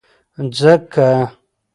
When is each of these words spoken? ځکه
ځکه 0.57 1.09